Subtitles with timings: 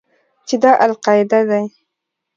[0.47, 1.63] چې دا القاعده دى.